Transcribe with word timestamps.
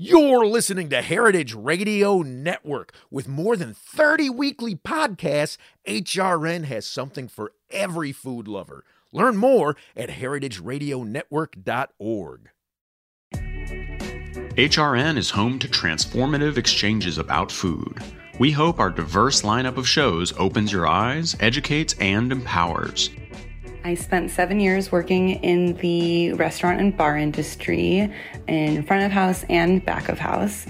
You're 0.00 0.46
listening 0.46 0.90
to 0.90 1.02
Heritage 1.02 1.54
Radio 1.54 2.22
Network. 2.22 2.92
With 3.10 3.26
more 3.26 3.56
than 3.56 3.74
30 3.74 4.30
weekly 4.30 4.76
podcasts, 4.76 5.56
HRN 5.88 6.66
has 6.66 6.86
something 6.86 7.26
for 7.26 7.50
every 7.68 8.12
food 8.12 8.46
lover. 8.46 8.84
Learn 9.10 9.36
more 9.36 9.74
at 9.96 10.10
heritageradionetwork.org. 10.10 12.50
HRN 13.34 15.16
is 15.16 15.30
home 15.30 15.58
to 15.58 15.66
transformative 15.66 16.58
exchanges 16.58 17.18
about 17.18 17.50
food. 17.50 17.98
We 18.38 18.52
hope 18.52 18.78
our 18.78 18.90
diverse 18.90 19.42
lineup 19.42 19.78
of 19.78 19.88
shows 19.88 20.32
opens 20.38 20.70
your 20.70 20.86
eyes, 20.86 21.34
educates, 21.40 21.96
and 21.98 22.30
empowers. 22.30 23.10
I 23.84 23.94
spent 23.94 24.30
seven 24.30 24.60
years 24.60 24.90
working 24.92 25.30
in 25.42 25.74
the 25.74 26.32
restaurant 26.34 26.80
and 26.80 26.96
bar 26.96 27.16
industry 27.16 28.12
in 28.46 28.82
front 28.82 29.04
of 29.04 29.12
house 29.12 29.44
and 29.48 29.84
back 29.84 30.08
of 30.08 30.18
house. 30.18 30.66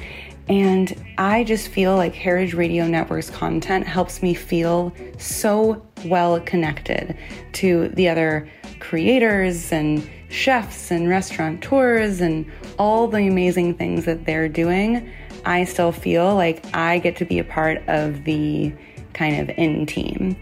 And 0.49 0.95
I 1.19 1.45
just 1.45 1.69
feel 1.69 1.97
like 1.97 2.15
Heritage 2.15 2.55
Radio 2.55 2.87
Network's 2.87 3.31
content 3.31 3.87
helps 3.87 4.23
me 4.23 4.35
feel 4.35 4.95
so 5.19 5.87
well 6.07 6.41
connected 6.41 7.17
to 7.55 7.89
the 7.89 8.09
other 8.09 8.49
creators 8.81 9.73
and 9.73 10.09
chefs 10.31 10.91
and 10.91 11.09
restaurateurs 11.09 12.21
and 12.21 12.51
all 12.79 13.09
the 13.09 13.27
amazing 13.27 13.75
things 13.75 14.05
that 14.05 14.25
they're 14.25 14.49
doing. 14.49 15.11
I 15.45 15.65
still 15.65 15.93
feel 15.93 16.35
like 16.35 16.65
I 16.75 16.99
get 16.99 17.17
to 17.17 17.25
be 17.25 17.39
a 17.39 17.45
part 17.45 17.83
of 17.89 18.25
the 18.25 18.73
kind 19.13 19.41
of 19.41 19.57
in 19.59 19.87
team. 19.87 20.37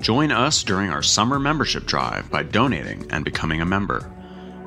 Join 0.00 0.30
us 0.30 0.62
during 0.62 0.90
our 0.90 1.02
summer 1.02 1.38
membership 1.38 1.84
drive 1.84 2.30
by 2.30 2.44
donating 2.44 3.06
and 3.10 3.24
becoming 3.24 3.60
a 3.60 3.66
member. 3.66 4.10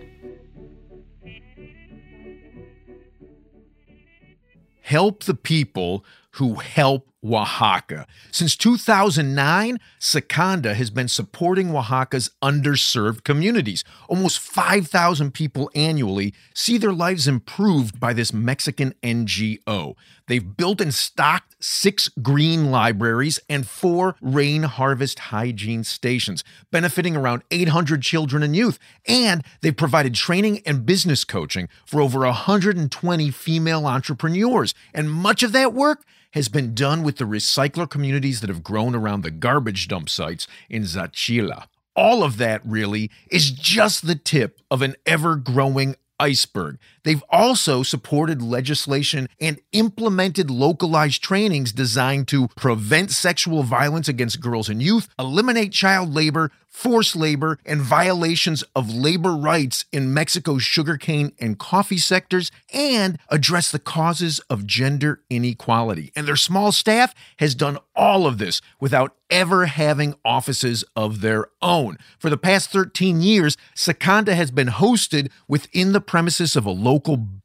Help 4.80 5.22
the 5.24 5.34
people 5.34 6.04
who 6.32 6.56
help 6.56 7.11
Oaxaca. 7.24 8.06
Since 8.30 8.56
2009, 8.56 9.78
Sikanda 10.00 10.74
has 10.74 10.90
been 10.90 11.08
supporting 11.08 11.74
Oaxaca's 11.74 12.30
underserved 12.42 13.24
communities. 13.24 13.84
Almost 14.08 14.40
5,000 14.40 15.32
people 15.32 15.70
annually 15.74 16.34
see 16.54 16.78
their 16.78 16.92
lives 16.92 17.28
improved 17.28 18.00
by 18.00 18.12
this 18.12 18.32
Mexican 18.32 18.94
NGO. 19.02 19.94
They've 20.26 20.56
built 20.56 20.80
and 20.80 20.94
stocked 20.94 21.56
six 21.60 22.08
green 22.20 22.70
libraries 22.70 23.38
and 23.48 23.66
four 23.66 24.16
rain 24.20 24.64
harvest 24.64 25.18
hygiene 25.18 25.84
stations, 25.84 26.42
benefiting 26.70 27.16
around 27.16 27.42
800 27.50 28.02
children 28.02 28.42
and 28.42 28.56
youth. 28.56 28.78
And 29.06 29.44
they've 29.60 29.76
provided 29.76 30.14
training 30.14 30.62
and 30.66 30.86
business 30.86 31.24
coaching 31.24 31.68
for 31.84 32.00
over 32.00 32.20
120 32.20 33.30
female 33.30 33.86
entrepreneurs. 33.86 34.74
And 34.94 35.10
much 35.10 35.42
of 35.42 35.52
that 35.52 35.72
work 35.72 36.04
has 36.32 36.48
been 36.48 36.74
done 36.74 37.02
with 37.02 37.16
the 37.16 37.24
recycler 37.24 37.88
communities 37.88 38.40
that 38.40 38.50
have 38.50 38.62
grown 38.62 38.94
around 38.94 39.22
the 39.22 39.30
garbage 39.30 39.88
dump 39.88 40.08
sites 40.08 40.46
in 40.68 40.82
Zaachila. 40.82 41.66
All 41.94 42.22
of 42.22 42.38
that 42.38 42.62
really 42.64 43.10
is 43.30 43.50
just 43.50 44.06
the 44.06 44.14
tip 44.14 44.60
of 44.70 44.82
an 44.82 44.96
ever 45.06 45.36
growing 45.36 45.96
iceberg. 46.18 46.78
They've 47.04 47.22
also 47.30 47.82
supported 47.82 48.42
legislation 48.42 49.28
and 49.40 49.60
implemented 49.72 50.50
localized 50.50 51.22
trainings 51.22 51.72
designed 51.72 52.28
to 52.28 52.48
prevent 52.56 53.10
sexual 53.10 53.62
violence 53.62 54.08
against 54.08 54.40
girls 54.40 54.68
and 54.68 54.82
youth, 54.82 55.08
eliminate 55.18 55.72
child 55.72 56.14
labor, 56.14 56.50
forced 56.72 57.14
labor, 57.14 57.58
and 57.66 57.82
violations 57.82 58.64
of 58.74 58.92
labor 58.92 59.36
rights 59.36 59.84
in 59.92 60.14
Mexico's 60.14 60.62
sugarcane 60.62 61.32
and 61.38 61.58
coffee 61.58 61.98
sectors, 61.98 62.50
and 62.72 63.18
address 63.28 63.70
the 63.70 63.78
causes 63.78 64.40
of 64.48 64.66
gender 64.66 65.20
inequality. 65.28 66.10
And 66.16 66.26
their 66.26 66.36
small 66.36 66.72
staff 66.72 67.14
has 67.38 67.54
done 67.54 67.78
all 67.94 68.26
of 68.26 68.38
this 68.38 68.62
without 68.80 69.14
ever 69.30 69.66
having 69.66 70.14
offices 70.24 70.84
of 70.94 71.20
their 71.20 71.46
own. 71.60 71.98
For 72.18 72.30
the 72.30 72.36
past 72.36 72.70
13 72.70 73.22
years, 73.22 73.56
Sikanda 73.74 74.34
has 74.34 74.50
been 74.50 74.68
hosted 74.68 75.30
within 75.48 75.92
the 75.92 76.00
premises 76.00 76.54
of 76.54 76.66
a 76.66 76.70
local 76.70 76.91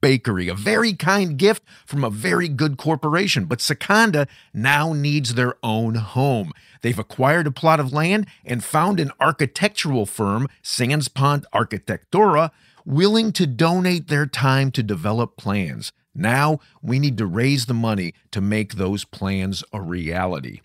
bakery, 0.02 0.48
a 0.48 0.54
very 0.54 0.94
kind 0.94 1.38
gift 1.38 1.64
from 1.86 2.04
a 2.04 2.10
very 2.10 2.48
good 2.48 2.78
corporation. 2.78 3.46
But 3.46 3.60
Sikanda 3.60 4.28
now 4.54 4.94
needs 4.94 5.34
their 5.34 5.56
own 5.64 5.96
home. 5.96 6.52
They've 6.82 6.98
acquired 6.98 7.48
a 7.48 7.52
plot 7.52 7.80
of 7.80 7.94
land 7.94 8.28
and 8.46 8.64
found 8.64 9.00
an 9.00 9.12
architectural 9.20 10.06
firm, 10.06 10.48
Sands 10.62 11.08
Pond 11.08 11.46
Arquitectura, 11.54 12.52
willing 12.86 13.32
to 13.34 13.46
donate 13.46 14.08
their 14.08 14.26
time 14.26 14.72
to 14.72 14.84
develop 14.84 15.38
plans. 15.38 15.92
Now 16.16 16.60
we 16.82 17.00
need 17.00 17.18
to 17.18 17.26
raise 17.26 17.66
the 17.66 17.74
money 17.74 18.14
to 18.32 18.42
make 18.42 18.76
those 18.76 19.06
plans 19.06 19.64
a 19.72 19.82
reality. 19.82 20.62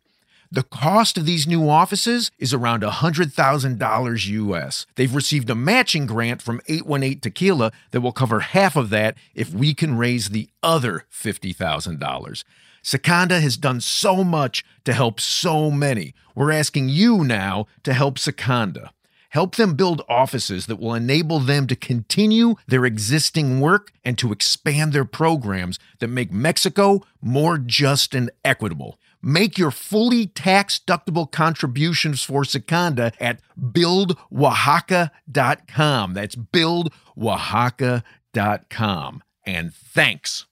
The 0.54 0.62
cost 0.62 1.16
of 1.16 1.24
these 1.24 1.46
new 1.46 1.66
offices 1.66 2.30
is 2.38 2.52
around 2.52 2.82
$100,000 2.82 4.26
US. 4.26 4.86
They've 4.96 5.14
received 5.14 5.48
a 5.48 5.54
matching 5.54 6.04
grant 6.04 6.42
from 6.42 6.60
818 6.68 7.20
Tequila 7.20 7.72
that 7.90 8.02
will 8.02 8.12
cover 8.12 8.40
half 8.40 8.76
of 8.76 8.90
that 8.90 9.16
if 9.34 9.54
we 9.54 9.72
can 9.72 9.96
raise 9.96 10.28
the 10.28 10.50
other 10.62 11.06
$50,000. 11.10 12.44
Sikanda 12.84 13.40
has 13.40 13.56
done 13.56 13.80
so 13.80 14.22
much 14.22 14.62
to 14.84 14.92
help 14.92 15.20
so 15.20 15.70
many. 15.70 16.12
We're 16.34 16.52
asking 16.52 16.90
you 16.90 17.24
now 17.24 17.66
to 17.84 17.94
help 17.94 18.16
Sikanda. 18.16 18.90
Help 19.30 19.54
them 19.54 19.72
build 19.72 20.02
offices 20.06 20.66
that 20.66 20.78
will 20.78 20.92
enable 20.92 21.38
them 21.38 21.66
to 21.66 21.74
continue 21.74 22.56
their 22.66 22.84
existing 22.84 23.58
work 23.58 23.90
and 24.04 24.18
to 24.18 24.30
expand 24.30 24.92
their 24.92 25.06
programs 25.06 25.78
that 26.00 26.08
make 26.08 26.30
Mexico 26.30 27.00
more 27.22 27.56
just 27.56 28.14
and 28.14 28.30
equitable. 28.44 28.98
Make 29.22 29.56
your 29.56 29.70
fully 29.70 30.26
tax 30.26 30.78
deductible 30.84 31.30
contributions 31.30 32.22
for 32.22 32.42
Sikanda 32.42 33.14
at 33.20 33.40
buildoaxaca.com. 33.58 36.14
That's 36.14 36.36
buildoaxaca.com. 36.36 39.22
And 39.44 39.74
thanks. 39.74 40.46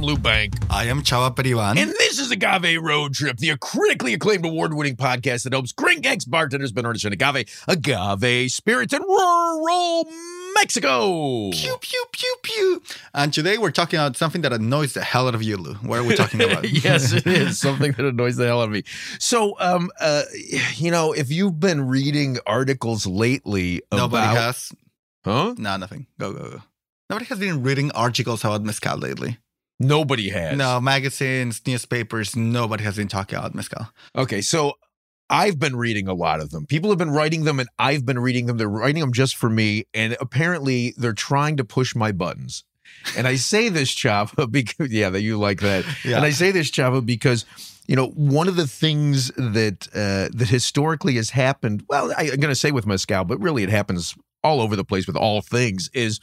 Am 0.00 0.06
Lou 0.06 0.16
Bank. 0.16 0.54
I 0.70 0.86
am 0.86 1.02
Chava 1.02 1.36
Periban. 1.36 1.76
And 1.76 1.90
this 1.90 2.18
is 2.18 2.30
Agave 2.30 2.80
Road 2.80 3.12
Trip, 3.12 3.36
the 3.36 3.54
critically 3.60 4.14
acclaimed 4.14 4.46
award 4.46 4.72
winning 4.72 4.96
podcast 4.96 5.42
that 5.42 5.52
helps 5.52 5.72
Green 5.72 6.00
Gangs 6.00 6.24
bartenders, 6.24 6.72
but 6.72 6.86
artists 6.86 7.04
in 7.04 7.12
agave, 7.12 7.44
agave 7.68 8.50
spirits, 8.50 8.94
in 8.94 9.02
rural 9.02 10.06
Mexico. 10.54 11.50
Pew, 11.50 11.76
pew, 11.82 12.04
pew, 12.12 12.36
pew. 12.42 12.82
And 13.12 13.30
today 13.30 13.58
we're 13.58 13.72
talking 13.72 13.98
about 13.98 14.16
something 14.16 14.40
that 14.40 14.54
annoys 14.54 14.94
the 14.94 15.02
hell 15.02 15.28
out 15.28 15.34
of 15.34 15.42
you, 15.42 15.58
Lou. 15.58 15.74
What 15.74 15.98
are 15.98 16.04
we 16.04 16.16
talking 16.16 16.40
about? 16.40 16.66
yes, 16.84 17.12
it 17.12 17.26
is 17.26 17.58
something 17.66 17.92
that 17.92 18.06
annoys 18.06 18.36
the 18.36 18.46
hell 18.46 18.62
out 18.62 18.68
of 18.68 18.70
me. 18.70 18.84
So, 19.18 19.54
um, 19.60 19.90
uh, 20.00 20.22
you 20.76 20.90
know, 20.90 21.12
if 21.12 21.30
you've 21.30 21.60
been 21.60 21.86
reading 21.86 22.38
articles 22.46 23.06
lately, 23.06 23.82
Nobody 23.92 24.34
has. 24.34 24.72
huh? 25.26 25.54
No, 25.58 25.76
nothing. 25.76 26.06
Go, 26.18 26.32
go, 26.32 26.50
go. 26.52 26.62
Nobody 27.10 27.26
has 27.26 27.38
been 27.38 27.62
reading 27.62 27.90
articles 27.90 28.42
about 28.44 28.62
mezcal 28.62 28.96
lately. 28.96 29.36
Nobody 29.80 30.28
has. 30.28 30.58
No, 30.58 30.78
magazines, 30.78 31.62
newspapers, 31.66 32.36
nobody 32.36 32.84
has 32.84 32.96
been 32.96 33.08
talking 33.08 33.38
about 33.38 33.54
mezcal. 33.54 33.88
Okay, 34.14 34.42
so 34.42 34.74
I've 35.30 35.58
been 35.58 35.74
reading 35.74 36.06
a 36.06 36.12
lot 36.12 36.40
of 36.40 36.50
them. 36.50 36.66
People 36.66 36.90
have 36.90 36.98
been 36.98 37.10
writing 37.10 37.44
them, 37.44 37.58
and 37.58 37.68
I've 37.78 38.04
been 38.04 38.18
reading 38.18 38.44
them. 38.44 38.58
They're 38.58 38.68
writing 38.68 39.00
them 39.00 39.12
just 39.12 39.36
for 39.36 39.48
me, 39.48 39.86
and 39.94 40.16
apparently 40.20 40.92
they're 40.98 41.14
trying 41.14 41.56
to 41.56 41.64
push 41.64 41.94
my 41.94 42.12
buttons. 42.12 42.64
And 43.16 43.26
I 43.26 43.36
say 43.36 43.70
this, 43.70 43.94
Chava, 43.94 44.50
because 44.50 44.92
yeah, 44.92 45.08
that 45.08 45.22
you 45.22 45.38
like 45.38 45.60
that. 45.60 45.86
Yeah. 46.04 46.16
And 46.16 46.26
I 46.26 46.30
say 46.30 46.50
this, 46.50 46.70
Chava, 46.70 47.04
because 47.04 47.46
you 47.86 47.96
know 47.96 48.08
one 48.08 48.48
of 48.48 48.56
the 48.56 48.66
things 48.66 49.28
that 49.36 49.88
uh, 49.94 50.28
that 50.36 50.48
historically 50.48 51.14
has 51.14 51.30
happened. 51.30 51.84
Well, 51.88 52.12
I, 52.18 52.24
I'm 52.24 52.40
going 52.40 52.52
to 52.52 52.54
say 52.54 52.70
with 52.70 52.86
mezcal, 52.86 53.24
but 53.24 53.40
really 53.40 53.62
it 53.62 53.70
happens 53.70 54.14
all 54.42 54.60
over 54.60 54.76
the 54.76 54.84
place 54.84 55.06
with 55.06 55.16
all 55.16 55.40
things. 55.40 55.88
Is 55.94 56.20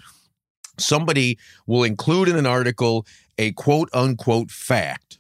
somebody 0.80 1.38
will 1.66 1.84
include 1.84 2.28
in 2.30 2.36
an 2.36 2.46
article 2.46 3.06
a 3.38 3.52
quote 3.54 3.90
unquote 3.94 4.52
fact 4.52 5.20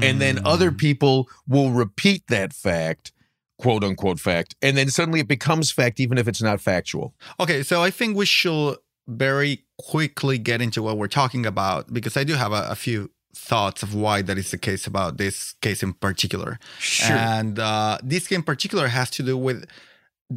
and 0.00 0.20
then 0.20 0.38
other 0.46 0.70
Mm. 0.70 0.78
people 0.78 1.28
will 1.46 1.70
repeat 1.70 2.22
that 2.28 2.52
fact 2.52 3.12
quote 3.58 3.84
unquote 3.84 4.18
fact 4.20 4.54
and 4.62 4.76
then 4.76 4.88
suddenly 4.88 5.20
it 5.20 5.28
becomes 5.28 5.70
fact 5.70 6.00
even 6.00 6.16
if 6.18 6.26
it's 6.28 6.40
not 6.42 6.60
factual 6.60 7.14
Okay, 7.40 7.62
so 7.62 7.82
I 7.82 7.90
think 7.90 8.16
we 8.16 8.24
should 8.26 8.76
very 9.08 9.64
quickly 9.78 10.38
get 10.38 10.62
into 10.62 10.82
what 10.82 10.96
we're 10.96 11.08
talking 11.08 11.44
about 11.44 11.92
because 11.92 12.16
I 12.16 12.24
do 12.24 12.34
have 12.34 12.52
a, 12.52 12.66
a 12.70 12.74
few 12.76 13.10
thoughts 13.34 13.82
of 13.82 13.94
why 13.94 14.22
that 14.22 14.38
is 14.38 14.50
the 14.50 14.58
case 14.58 14.86
about 14.86 15.16
this 15.16 15.54
case 15.60 15.82
in 15.82 15.92
particular. 15.94 16.58
Sure. 16.78 17.16
And 17.16 17.58
uh, 17.58 17.98
this 18.02 18.30
in 18.30 18.42
particular 18.42 18.88
has 18.88 19.10
to 19.10 19.22
do 19.22 19.36
with 19.36 19.66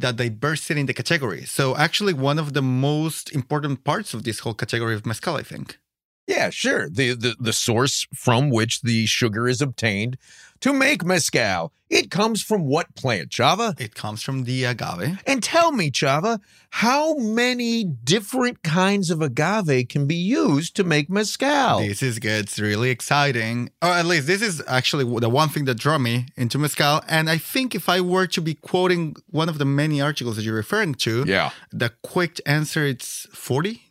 the 0.00 0.12
diversity 0.12 0.80
in 0.80 0.86
the 0.86 0.94
category. 0.94 1.44
So 1.44 1.76
actually, 1.76 2.14
one 2.14 2.38
of 2.38 2.52
the 2.52 2.62
most 2.62 3.32
important 3.32 3.84
parts 3.84 4.14
of 4.14 4.22
this 4.24 4.40
whole 4.40 4.54
category 4.54 4.94
of 4.94 5.06
mezcal, 5.06 5.36
I 5.36 5.42
think. 5.42 5.78
Yeah, 6.26 6.50
sure. 6.50 6.88
The, 6.88 7.14
the 7.14 7.36
the 7.38 7.52
source 7.52 8.06
from 8.12 8.50
which 8.50 8.82
the 8.82 9.06
sugar 9.06 9.48
is 9.48 9.60
obtained 9.62 10.18
to 10.60 10.72
make 10.72 11.04
mezcal. 11.04 11.72
It 11.88 12.10
comes 12.10 12.42
from 12.42 12.64
what 12.64 12.96
plant, 12.96 13.28
Chava? 13.30 13.78
It 13.80 13.94
comes 13.94 14.20
from 14.20 14.42
the 14.42 14.64
agave. 14.64 15.22
And 15.24 15.40
tell 15.40 15.70
me, 15.70 15.92
Chava, 15.92 16.40
how 16.70 17.14
many 17.14 17.84
different 17.84 18.64
kinds 18.64 19.08
of 19.12 19.22
agave 19.22 19.86
can 19.88 20.06
be 20.08 20.16
used 20.16 20.74
to 20.76 20.84
make 20.84 21.08
mezcal? 21.08 21.78
This 21.78 22.02
is 22.02 22.18
gets 22.18 22.58
really 22.58 22.90
exciting. 22.90 23.70
Or 23.80 23.90
at 23.90 24.04
least 24.04 24.26
this 24.26 24.42
is 24.42 24.60
actually 24.66 25.04
the 25.20 25.30
one 25.30 25.48
thing 25.48 25.64
that 25.66 25.78
drew 25.78 26.00
me 26.00 26.26
into 26.36 26.58
mezcal. 26.58 27.02
And 27.08 27.30
I 27.30 27.38
think 27.38 27.72
if 27.76 27.88
I 27.88 28.00
were 28.00 28.26
to 28.26 28.40
be 28.40 28.54
quoting 28.54 29.14
one 29.30 29.48
of 29.48 29.58
the 29.58 29.64
many 29.64 30.00
articles 30.00 30.34
that 30.36 30.42
you're 30.44 30.56
referring 30.56 30.94
to, 30.96 31.24
Yeah. 31.24 31.50
the 31.70 31.90
quick 32.02 32.40
answer 32.46 32.84
it's 32.84 33.28
40. 33.32 33.82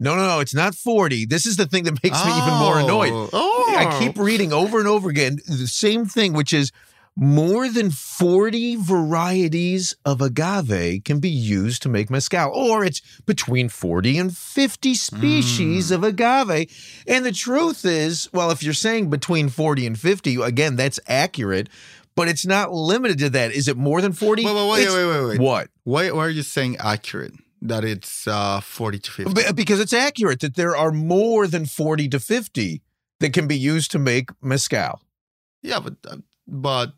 No, 0.00 0.14
no, 0.14 0.26
no. 0.26 0.40
It's 0.40 0.54
not 0.54 0.74
40. 0.74 1.26
This 1.26 1.46
is 1.46 1.56
the 1.56 1.66
thing 1.66 1.84
that 1.84 1.92
makes 2.02 2.24
me 2.24 2.30
even 2.30 2.54
more 2.54 2.76
oh. 2.76 2.84
annoyed. 2.84 3.30
Oh, 3.32 3.74
I 3.76 3.98
keep 3.98 4.18
reading 4.18 4.52
over 4.52 4.78
and 4.78 4.88
over 4.88 5.08
again 5.08 5.38
the 5.46 5.66
same 5.66 6.06
thing, 6.06 6.32
which 6.32 6.52
is 6.52 6.72
more 7.20 7.68
than 7.68 7.90
40 7.90 8.76
varieties 8.76 9.96
of 10.04 10.20
agave 10.20 11.02
can 11.04 11.18
be 11.18 11.28
used 11.28 11.82
to 11.82 11.88
make 11.88 12.10
mezcal, 12.10 12.52
or 12.54 12.84
it's 12.84 13.00
between 13.26 13.68
40 13.68 14.18
and 14.18 14.36
50 14.36 14.94
species 14.94 15.88
hmm. 15.88 15.94
of 15.96 16.04
agave. 16.04 16.70
And 17.08 17.26
the 17.26 17.32
truth 17.32 17.84
is, 17.84 18.28
well, 18.32 18.52
if 18.52 18.62
you're 18.62 18.72
saying 18.72 19.10
between 19.10 19.48
40 19.48 19.88
and 19.88 19.98
50, 19.98 20.36
again, 20.42 20.76
that's 20.76 21.00
accurate, 21.08 21.68
but 22.14 22.28
it's 22.28 22.46
not 22.46 22.72
limited 22.72 23.18
to 23.18 23.30
that. 23.30 23.50
Is 23.50 23.66
it 23.66 23.76
more 23.76 24.00
than 24.00 24.12
40? 24.12 24.44
Wait, 24.44 24.54
wait, 24.54 24.68
wait, 24.70 24.88
wait, 24.88 25.06
wait, 25.06 25.26
wait. 25.26 25.40
What? 25.40 25.68
Why, 25.82 26.12
why 26.12 26.24
are 26.24 26.30
you 26.30 26.42
saying 26.42 26.76
accurate? 26.78 27.32
That 27.60 27.84
it's 27.84 28.26
uh, 28.28 28.60
40 28.60 28.98
to 29.00 29.10
50. 29.10 29.52
Because 29.52 29.80
it's 29.80 29.92
accurate 29.92 30.40
that 30.40 30.54
there 30.54 30.76
are 30.76 30.92
more 30.92 31.46
than 31.46 31.66
40 31.66 32.08
to 32.10 32.20
50 32.20 32.82
that 33.20 33.32
can 33.32 33.46
be 33.48 33.58
used 33.58 33.90
to 33.92 33.98
make 33.98 34.30
mezcal. 34.42 35.00
yeah, 35.62 35.80
but 35.80 35.94
uh, 36.08 36.16
but 36.46 36.88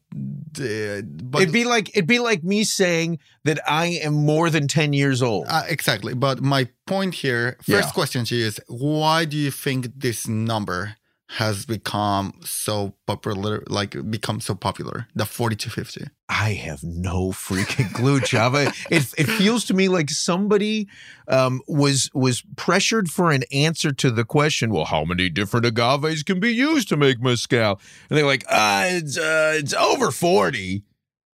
uh, 0.61 1.03
but 1.03 1.43
it'd 1.43 1.53
be 1.53 1.65
like 1.65 1.89
it'd 1.91 2.07
be 2.07 2.19
like 2.19 2.45
me 2.45 2.63
saying 2.65 3.19
that 3.45 3.59
I 3.67 3.87
am 4.03 4.15
more 4.15 4.51
than 4.51 4.69
10 4.69 4.93
years 4.93 5.23
old. 5.23 5.47
uh, 5.49 5.63
exactly. 5.69 6.15
But 6.15 6.41
my 6.43 6.69
point 6.87 7.15
here, 7.15 7.57
first 7.63 7.69
Yeah. 7.89 7.91
question 7.93 8.25
to 8.27 8.37
you 8.37 8.47
is 8.47 8.61
why 8.69 9.25
do 9.25 9.37
you 9.37 9.51
think 9.51 9.89
this 9.97 10.29
number 10.29 10.97
has 11.37 11.65
become 11.65 12.35
so 12.43 12.95
popular? 13.07 13.63
Like 13.69 14.11
become 14.11 14.41
so 14.41 14.55
popular, 14.55 15.07
the 15.15 15.25
40 15.25 15.57
to 15.57 15.71
50. 15.71 16.07
I 16.29 16.55
have 16.55 16.83
no 16.83 17.31
freaking 17.31 17.93
clue, 17.95 18.21
Chava. 18.21 18.67
it 18.91 19.15
it 19.17 19.27
feels 19.27 19.65
to 19.67 19.75
me 19.75 19.89
like 19.89 20.11
somebody 20.11 20.89
um, 21.29 21.61
was 21.69 22.11
was 22.15 22.43
pressured 22.57 23.11
for 23.11 23.31
an 23.31 23.45
answer 23.53 23.93
to 23.93 24.11
the 24.11 24.25
question. 24.25 24.71
Well, 24.71 24.87
how 24.87 25.05
many 25.05 25.29
different 25.29 25.67
agaves 25.67 26.25
can 26.25 26.41
be 26.41 26.53
used 26.53 26.89
to 26.89 26.97
make 26.97 27.21
mezcal? 27.21 27.81
And 28.09 28.19
they're 28.19 28.27
like, 28.27 28.45
uh, 28.49 28.85
it's 28.87 29.17
uh, 29.17 29.53
it's 29.57 29.75
over 29.75 30.11
40. 30.11 30.83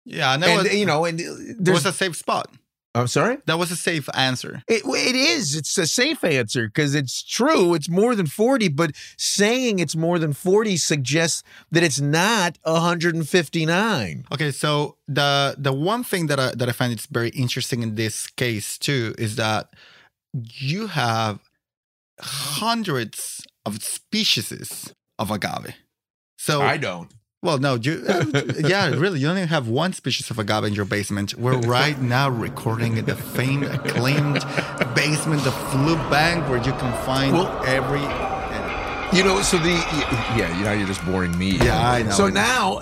Yeah, 0.04 0.34
and, 0.34 0.44
And 0.44 0.62
was, 0.62 0.74
you 0.74 0.86
know, 0.86 1.04
and 1.04 1.18
it 1.20 1.56
there's 1.58 1.84
was 1.84 1.86
a 1.86 1.92
safe 1.92 2.16
spot. 2.16 2.50
I'm 2.96 3.06
sorry. 3.08 3.38
That 3.44 3.58
was 3.58 3.70
a 3.70 3.76
safe 3.76 4.08
answer. 4.14 4.62
It, 4.66 4.82
it 4.86 5.14
is. 5.14 5.54
It's 5.54 5.76
a 5.76 5.86
safe 5.86 6.24
answer 6.24 6.66
because 6.68 6.94
it's 6.94 7.22
true. 7.22 7.74
It's 7.74 7.90
more 7.90 8.14
than 8.14 8.26
40, 8.26 8.68
but 8.68 8.92
saying 9.18 9.80
it's 9.80 9.94
more 9.94 10.18
than 10.18 10.32
40 10.32 10.78
suggests 10.78 11.42
that 11.70 11.82
it's 11.82 12.00
not 12.00 12.58
159. 12.62 14.24
Okay, 14.32 14.50
so 14.50 14.96
the 15.06 15.54
the 15.58 15.74
one 15.74 16.04
thing 16.04 16.28
that 16.28 16.40
I, 16.40 16.52
that 16.54 16.68
I 16.68 16.72
find 16.72 16.90
it's 16.90 17.06
very 17.06 17.28
interesting 17.30 17.82
in 17.82 17.96
this 17.96 18.28
case 18.28 18.78
too 18.78 19.14
is 19.18 19.36
that 19.36 19.74
you 20.32 20.86
have 20.86 21.40
hundreds 22.20 23.46
of 23.66 23.82
species 23.82 24.94
of 25.18 25.30
agave. 25.30 25.74
So 26.38 26.62
I 26.62 26.78
don't. 26.78 27.12
Well, 27.46 27.58
no, 27.58 27.76
you 27.76 28.04
uh, 28.08 28.42
yeah, 28.58 28.88
really, 28.88 29.20
you 29.20 29.28
only 29.28 29.46
have 29.46 29.68
one 29.68 29.92
species 29.92 30.30
of 30.30 30.38
agave 30.38 30.64
in 30.64 30.74
your 30.74 30.84
basement. 30.84 31.34
We're 31.38 31.58
right 31.78 31.98
now 32.00 32.28
recording 32.28 33.04
the 33.04 33.14
famed, 33.16 33.64
acclaimed 33.64 34.40
basement 34.94 35.44
the 35.44 35.52
Flip 35.52 35.98
Bank, 36.10 36.48
where 36.48 36.58
you 36.58 36.72
can 36.72 36.92
find 37.06 37.32
Well- 37.32 37.62
every. 37.64 38.02
You 39.16 39.22
know, 39.22 39.40
so 39.40 39.56
the 39.58 39.70
yeah, 40.36 40.58
you 40.58 40.64
know, 40.64 40.72
you're 40.72 40.86
just 40.88 41.04
boring 41.06 41.38
me. 41.38 41.52
Yeah, 41.52 41.78
I 41.90 42.02
know, 42.02 42.10
So 42.10 42.24
I 42.26 42.30
know. 42.30 42.34
now, 42.34 42.72
uh, 42.78 42.80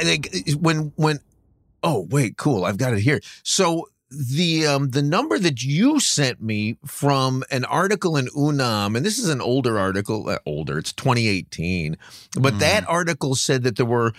I 0.00 0.02
think 0.04 0.28
when 0.60 0.92
when 0.94 1.18
oh 1.82 2.06
wait, 2.10 2.36
cool, 2.36 2.64
I've 2.64 2.78
got 2.78 2.92
it 2.94 3.00
here. 3.00 3.20
So 3.42 3.88
the 4.16 4.66
um 4.66 4.90
the 4.90 5.02
number 5.02 5.38
that 5.38 5.62
you 5.62 6.00
sent 6.00 6.40
me 6.42 6.76
from 6.86 7.42
an 7.50 7.64
article 7.64 8.16
in 8.16 8.26
Unam, 8.36 8.96
and 8.96 9.04
this 9.04 9.18
is 9.18 9.28
an 9.28 9.40
older 9.40 9.78
article, 9.78 10.28
uh, 10.28 10.38
older, 10.46 10.78
it's 10.78 10.92
2018, 10.92 11.96
but 12.38 12.54
Mm. 12.54 12.58
that 12.60 12.88
article 12.88 13.34
said 13.34 13.62
that 13.64 13.76
there 13.76 13.86
were 13.86 14.12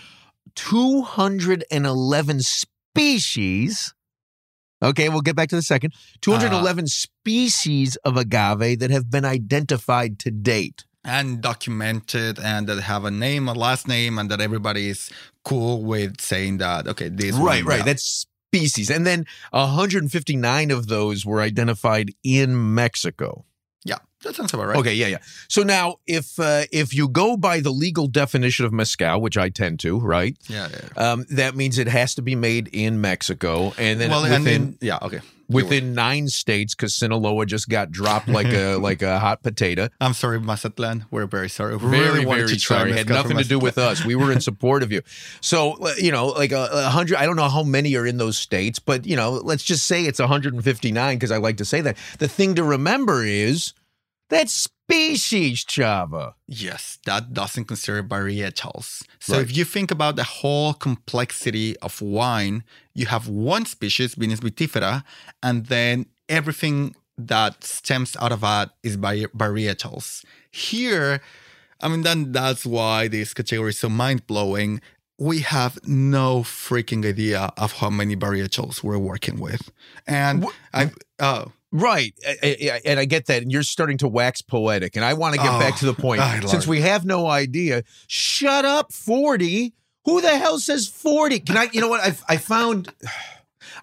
211 0.54 2.40
species. 2.40 3.94
Okay, 4.82 5.08
we'll 5.08 5.22
get 5.22 5.36
back 5.36 5.48
to 5.50 5.56
the 5.56 5.62
second. 5.62 5.92
211 6.20 6.86
species 6.86 7.96
of 8.04 8.16
agave 8.16 8.78
that 8.80 8.90
have 8.90 9.10
been 9.10 9.24
identified 9.24 10.18
to 10.20 10.30
date. 10.30 10.84
and 11.08 11.40
documented 11.40 12.36
and 12.40 12.66
that 12.66 12.80
have 12.82 13.04
a 13.04 13.10
name, 13.12 13.46
a 13.48 13.52
last 13.54 13.86
name, 13.86 14.18
and 14.18 14.28
that 14.28 14.40
everybody 14.40 14.88
is 14.88 15.08
cool 15.44 15.84
with 15.84 16.20
saying 16.20 16.58
that, 16.58 16.88
okay, 16.88 17.08
this 17.08 17.36
Right, 17.36 17.64
one, 17.64 17.74
right. 17.76 17.84
That's 17.84 18.26
species. 18.52 18.90
And 18.90 19.06
then 19.06 19.26
159 19.50 20.70
of 20.70 20.88
those 20.88 21.26
were 21.26 21.40
identified 21.40 22.12
in 22.22 22.74
Mexico. 22.74 23.44
yeah, 23.84 23.98
that 24.22 24.34
sounds 24.34 24.54
about 24.54 24.68
right. 24.68 24.76
Okay, 24.78 24.94
yeah, 24.94 25.08
yeah. 25.08 25.18
So 25.48 25.62
now 25.62 25.96
if 26.06 26.38
uh, 26.40 26.64
if 26.72 26.94
you 26.94 27.08
go 27.08 27.36
by 27.36 27.60
the 27.60 27.70
legal 27.70 28.06
definition 28.06 28.64
of 28.64 28.72
mezcal, 28.72 29.20
which 29.20 29.36
I 29.36 29.50
tend 29.50 29.80
to, 29.80 29.98
right? 30.00 30.36
Yeah, 30.48 30.68
yeah. 30.70 31.10
Um, 31.10 31.26
that 31.30 31.54
means 31.54 31.78
it 31.78 31.88
has 31.88 32.14
to 32.14 32.22
be 32.22 32.34
made 32.34 32.68
in 32.72 33.00
Mexico 33.00 33.74
and 33.78 34.00
then 34.00 34.10
well, 34.10 34.22
within 34.22 34.36
and 34.36 34.46
then, 34.46 34.78
yeah, 34.80 34.98
okay. 35.02 35.20
within 35.48 35.92
9 35.94 36.28
states 36.28 36.74
cuz 36.74 36.94
Sinaloa 36.94 37.44
just 37.44 37.68
got 37.68 37.92
dropped 37.92 38.28
like 38.28 38.46
a 38.46 38.76
like 38.80 39.02
a 39.02 39.18
hot 39.18 39.42
potato. 39.42 39.88
I'm 40.00 40.14
sorry, 40.14 40.40
Mazatlan. 40.40 41.04
We're 41.10 41.26
very 41.26 41.50
sorry. 41.50 41.76
We 41.76 41.90
very, 41.90 42.08
really 42.08 42.26
wanted 42.26 42.46
very 42.46 42.56
to 42.56 42.60
try 42.60 42.78
sorry. 42.78 42.92
Had 42.92 43.10
nothing 43.10 43.36
to 43.36 43.44
do 43.44 43.58
with 43.58 43.76
us. 43.76 44.04
We 44.04 44.14
were 44.14 44.32
in 44.32 44.40
support 44.50 44.82
of 44.82 44.90
you. 44.90 45.02
So, 45.42 45.74
uh, 45.74 45.92
you 45.98 46.10
know, 46.10 46.28
like 46.28 46.52
a, 46.52 46.68
a 46.72 46.88
hundred, 46.88 47.18
I 47.18 47.26
don't 47.26 47.36
know 47.36 47.48
how 47.48 47.62
many 47.62 47.94
are 47.96 48.06
in 48.06 48.16
those 48.16 48.38
states, 48.38 48.78
but, 48.78 49.04
you 49.04 49.16
know, 49.16 49.32
let's 49.32 49.62
just 49.62 49.86
say 49.86 50.04
it's 50.04 50.18
159 50.18 51.16
because 51.16 51.30
I 51.30 51.36
like 51.36 51.58
to 51.58 51.64
say 51.64 51.82
that. 51.82 51.96
The 52.18 52.28
thing 52.28 52.54
to 52.54 52.64
remember 52.64 53.22
is 53.22 53.74
that 54.30 54.48
species, 54.48 55.64
Chava. 55.64 56.34
Yes, 56.46 56.98
that 57.06 57.32
doesn't 57.32 57.64
consider 57.66 58.02
varietals. 58.02 59.02
So 59.20 59.34
Right. 59.34 59.42
if 59.42 59.56
you 59.56 59.64
think 59.64 59.90
about 59.90 60.16
the 60.16 60.24
whole 60.24 60.74
complexity 60.74 61.76
of 61.78 62.00
wine, 62.00 62.64
you 62.94 63.06
have 63.06 63.28
one 63.28 63.66
species, 63.66 64.14
Vitis 64.14 64.40
vinifera, 64.40 65.04
and 65.42 65.66
then 65.66 66.06
everything 66.28 66.94
that 67.18 67.64
stems 67.64 68.16
out 68.20 68.32
of 68.32 68.40
that 68.42 68.70
is 68.82 68.96
vari- 68.96 69.26
varietals. 69.36 70.24
Here, 70.50 71.20
I 71.80 71.88
mean, 71.88 72.02
then 72.02 72.32
that's 72.32 72.64
why 72.66 73.08
this 73.08 73.32
category 73.34 73.70
is 73.70 73.78
so 73.78 73.88
mind 73.88 74.26
blowing. 74.26 74.80
We 75.18 75.40
have 75.40 75.78
no 75.86 76.42
freaking 76.42 77.06
idea 77.06 77.50
of 77.56 77.72
how 77.80 77.88
many 77.90 78.16
varietals 78.16 78.82
we're 78.82 78.98
working 78.98 79.38
with, 79.40 79.70
and 80.06 80.44
I 80.74 80.90
oh 81.18 81.52
Right. 81.72 82.14
And 82.84 82.98
I 83.00 83.04
get 83.04 83.26
that. 83.26 83.42
And 83.42 83.52
you're 83.52 83.62
starting 83.62 83.98
to 83.98 84.08
wax 84.08 84.40
poetic. 84.42 84.96
And 84.96 85.04
I 85.04 85.14
want 85.14 85.34
to 85.34 85.40
get 85.40 85.52
Oh, 85.52 85.58
back 85.58 85.76
to 85.78 85.86
the 85.86 85.94
point. 85.94 86.22
Since 86.46 86.66
we 86.66 86.80
have 86.80 87.04
no 87.04 87.26
idea, 87.26 87.82
shut 88.06 88.64
up, 88.64 88.92
40. 88.92 89.72
Who 90.04 90.20
the 90.20 90.36
hell 90.38 90.58
says 90.58 90.86
40? 90.86 91.40
Can 91.40 91.56
I, 91.56 91.68
you 91.72 91.80
know 91.80 91.88
what? 91.88 92.00
I, 92.00 92.16
I 92.34 92.36
found. 92.36 92.92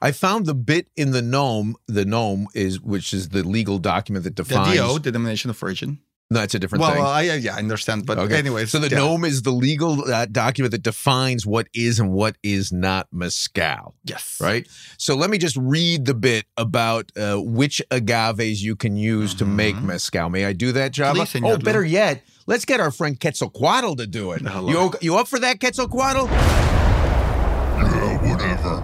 I 0.02 0.12
found 0.12 0.46
the 0.46 0.56
bit 0.56 0.88
in 0.96 1.12
the 1.12 1.22
NOM. 1.22 1.76
The 1.88 2.06
NOM 2.06 2.48
is, 2.54 2.80
which 2.82 3.14
is 3.14 3.30
the 3.30 3.44
legal 3.44 3.78
document 3.78 4.24
that 4.24 4.36
the 4.36 4.44
defines. 4.44 4.78
DO, 4.78 4.94
the 5.00 5.12
denomination 5.12 5.50
of 5.50 5.62
origin. 5.62 6.00
No, 6.32 6.42
it's 6.42 6.56
a 6.56 6.60
different 6.60 6.82
Well, 6.82 6.92
thing. 6.94 7.04
well, 7.04 7.12
I, 7.12 7.22
yeah, 7.24 7.54
I 7.56 7.60
understand, 7.60 8.08
but 8.08 8.18
Okay. 8.18 8.38
anyway. 8.38 8.66
so 8.66 8.80
the 8.80 8.90
yeah. 8.90 8.98
NOM 8.98 9.24
is 9.24 9.44
the 9.44 9.52
legal 9.52 10.12
uh, 10.12 10.26
document 10.26 10.72
that 10.72 10.82
defines 10.82 11.46
what 11.46 11.68
is 11.76 12.00
and 12.00 12.12
what 12.12 12.38
is 12.42 12.72
not 12.72 13.08
mezcal. 13.12 13.94
Yes. 14.04 14.38
right? 14.42 14.68
So 14.98 15.16
let 15.16 15.30
me 15.30 15.38
just 15.38 15.58
read 15.58 16.06
the 16.06 16.16
bit 16.16 16.46
about 16.58 17.12
uh, 17.16 17.36
which 17.38 17.84
agaves 17.92 18.64
you 18.64 18.76
can 18.76 18.96
use 18.96 19.36
to 19.36 19.46
make 19.46 19.76
Mhm. 19.76 19.84
mezcal. 19.84 20.30
May 20.30 20.46
I 20.46 20.54
do 20.54 20.72
that, 20.72 20.94
Chava? 20.94 21.14
Please, 21.16 21.30
Senor 21.30 21.54
oh, 21.54 21.58
better 21.58 21.86
yet, 21.86 22.24
let's 22.48 22.66
get 22.66 22.80
our 22.80 22.90
friend 22.90 23.20
Quetzalcoatl 23.20 23.96
to 23.98 24.08
do 24.08 24.32
it. 24.32 24.42
Hello. 24.42 24.70
You, 24.72 24.94
you 25.02 25.16
up 25.18 25.28
for 25.28 25.38
that, 25.40 25.60
Quetzalcoatl? 25.60 26.30
Yeah, 26.32 28.32
whatever. 28.32 28.84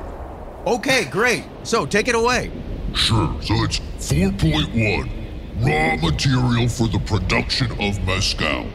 Okay, 0.67 1.05
great. 1.05 1.45
So 1.63 1.85
take 1.85 2.07
it 2.07 2.15
away. 2.15 2.51
Sure. 2.93 3.35
So 3.41 3.63
it's 3.63 3.79
4.1. 3.97 5.09
raw 5.61 5.95
material 5.97 6.67
for 6.69 6.87
the 6.87 6.99
production 7.05 7.71
of 7.79 8.01
mezcal. 8.05 8.67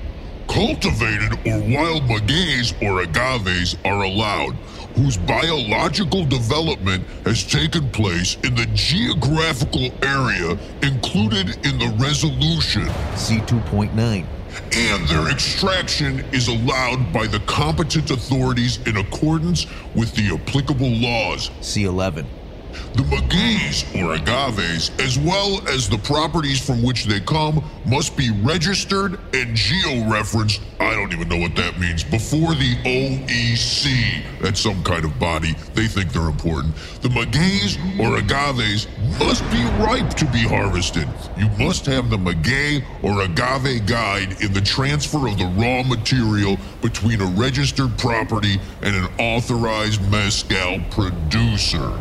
Cultivated 0.48 1.32
or 1.46 1.58
wild 1.74 2.02
magueys 2.04 2.74
or 2.82 3.02
agaves 3.02 3.76
are 3.84 4.04
allowed, 4.04 4.54
whose 4.94 5.16
biological 5.16 6.24
development 6.26 7.04
has 7.24 7.42
taken 7.44 7.88
place 7.90 8.36
in 8.44 8.54
the 8.54 8.66
geographical 8.74 9.90
area 10.02 10.58
included 10.82 11.56
in 11.66 11.78
the 11.78 11.94
resolution, 11.98 12.82
C2.9. 13.16 14.26
and 14.76 15.08
their 15.08 15.30
extraction 15.30 16.20
is 16.32 16.48
allowed 16.48 17.12
by 17.12 17.26
the 17.26 17.40
competent 17.40 18.10
authorities 18.10 18.78
in 18.86 18.98
accordance 18.98 19.66
with 19.94 20.14
the 20.14 20.34
applicable 20.34 20.90
laws. 20.90 21.50
C11. 21.60 22.26
The 22.94 23.02
magueys 23.02 23.84
or 24.00 24.14
agaves, 24.14 24.90
as 25.00 25.18
well 25.18 25.66
as 25.68 25.88
the 25.88 25.98
properties 25.98 26.64
from 26.64 26.82
which 26.82 27.04
they 27.04 27.20
come, 27.20 27.64
must 27.86 28.16
be 28.16 28.30
registered 28.42 29.18
and 29.34 29.54
geo-referenced. 29.54 30.60
I 30.80 30.94
don't 30.94 31.12
even 31.12 31.28
know 31.28 31.38
what 31.38 31.56
that 31.56 31.78
means. 31.78 32.04
Before 32.04 32.54
the 32.54 32.76
OEC, 32.84 34.40
that's 34.40 34.60
some 34.60 34.82
kind 34.84 35.04
of 35.04 35.18
body. 35.18 35.54
They 35.74 35.86
think 35.86 36.12
they're 36.12 36.28
important. 36.28 36.74
The 37.02 37.08
magueys 37.08 37.78
or 37.98 38.18
agaves 38.18 38.86
must 39.18 39.42
be 39.50 39.62
ripe 39.82 40.14
to 40.14 40.24
be 40.26 40.40
harvested. 40.40 41.08
You 41.36 41.48
must 41.58 41.86
have 41.86 42.10
the 42.10 42.18
maguey 42.18 42.84
or 43.02 43.22
agave 43.22 43.86
guide 43.86 44.40
in 44.42 44.52
the 44.52 44.60
transfer 44.60 45.26
of 45.26 45.38
the 45.38 45.46
raw 45.46 45.82
material 45.82 46.58
between 46.82 47.20
a 47.20 47.26
registered 47.26 47.96
property 47.98 48.60
and 48.82 48.94
an 48.94 49.08
authorized 49.18 50.00
mezcal 50.10 50.80
producer. 50.90 51.98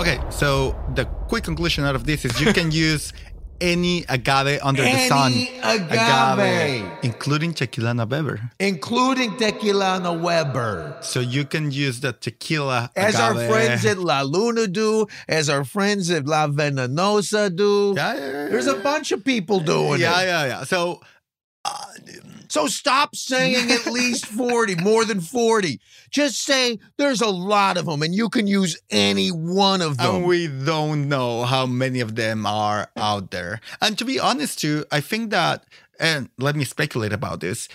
Okay, 0.00 0.20
so 0.30 0.76
the 0.94 1.04
quick 1.26 1.42
conclusion 1.42 1.84
out 1.84 1.96
of 1.96 2.04
this 2.04 2.24
is 2.24 2.40
you 2.40 2.52
can 2.52 2.70
use 2.86 3.12
any 3.60 4.04
agave 4.08 4.60
under 4.62 4.82
the 4.82 5.08
sun. 5.08 5.32
Any 5.32 5.58
agave. 5.58 6.88
including 7.02 7.52
Tequilana 7.52 8.08
Weber. 8.08 8.40
Including 8.60 9.32
Tequilana 9.32 10.20
Weber. 10.20 10.96
So 11.00 11.18
you 11.18 11.44
can 11.44 11.72
use 11.72 11.98
the 11.98 12.12
tequila 12.12 12.90
As 12.94 13.16
our 13.16 13.34
friends 13.34 13.84
at 13.84 13.98
La 13.98 14.22
Luna 14.22 14.68
do, 14.68 15.06
as 15.28 15.48
our 15.48 15.64
friends 15.64 16.10
at 16.10 16.26
La 16.26 16.46
Venenosa 16.46 17.54
do. 17.54 17.94
yeah, 17.96 18.14
yeah, 18.14 18.20
yeah, 18.20 18.48
There's 18.48 18.68
a 18.68 18.76
bunch 18.76 19.10
of 19.10 19.24
people 19.24 19.58
doing 19.60 20.00
yeah, 20.00 20.20
it. 20.20 20.26
Yeah, 20.26 20.42
yeah, 20.42 20.46
yeah. 20.46 20.64
So 20.64 21.00
So 22.58 22.66
stop 22.66 23.14
saying 23.14 23.70
at 23.70 23.86
least 23.92 24.26
40, 24.26 24.74
more 24.82 25.04
than 25.04 25.20
40. 25.20 25.80
Just 26.10 26.42
say 26.42 26.80
there's 26.96 27.20
a 27.20 27.28
lot 27.28 27.76
of 27.76 27.86
them 27.86 28.02
and 28.02 28.12
you 28.12 28.28
can 28.28 28.48
use 28.48 28.76
any 28.90 29.28
one 29.28 29.80
of 29.80 29.96
them. 29.96 30.16
and 30.16 30.26
we 30.26 30.48
don't 30.48 31.08
know 31.08 31.44
how 31.44 31.66
many 31.66 32.00
of 32.00 32.16
them 32.16 32.46
are 32.46 32.90
out 32.96 33.30
there. 33.30 33.60
And 33.80 33.96
to 33.98 34.04
be 34.04 34.18
honest, 34.18 34.58
too, 34.58 34.84
I 34.90 35.00
think 35.00 35.30
that, 35.30 35.66
and 36.00 36.30
let 36.36 36.56
me 36.56 36.64
speculate 36.64 37.12
about 37.12 37.38
this. 37.38 37.68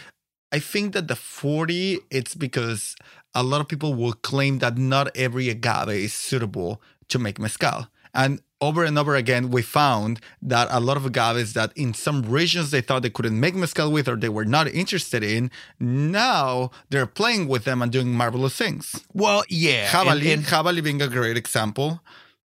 I 0.51 0.59
think 0.59 0.91
that 0.95 1.07
the 1.07 1.15
40, 1.15 1.99
it's 2.11 2.35
because 2.35 2.97
a 3.33 3.41
lot 3.41 3.61
of 3.61 3.69
people 3.69 3.93
will 3.93 4.11
claim 4.11 4.59
that 4.59 4.77
not 4.77 5.15
every 5.15 5.47
agave 5.47 5.87
is 5.87 6.13
suitable 6.13 6.81
to 7.07 7.17
make 7.19 7.39
mezcal. 7.39 7.87
And 8.13 8.41
over 8.67 8.81
and 8.83 8.97
over 8.97 9.13
again, 9.23 9.43
we 9.55 9.61
found 9.61 10.19
that 10.41 10.67
a 10.71 10.79
lot 10.79 10.97
of 10.97 11.05
agaves 11.05 11.53
that 11.53 11.71
in 11.75 11.93
some 11.93 12.21
regions 12.39 12.71
they 12.71 12.81
thought 12.81 13.01
they 13.03 13.09
couldn't 13.17 13.39
make 13.39 13.55
mezcal 13.55 13.91
with 13.91 14.07
or 14.07 14.15
they 14.15 14.29
were 14.37 14.45
not 14.57 14.67
interested 14.81 15.23
in, 15.35 15.51
now 15.79 16.71
they're 16.89 17.05
playing 17.21 17.47
with 17.47 17.63
them 17.65 17.81
and 17.81 17.91
doing 17.91 18.11
marvelous 18.13 18.55
things. 18.55 18.85
well, 19.13 19.43
yeah. 19.49 19.87
Jabali, 19.89 20.21
and- 20.21 20.27
and- 20.31 20.43
Jabali 20.45 20.81
being 20.83 21.01
a 21.01 21.07
great 21.07 21.37
example. 21.37 22.01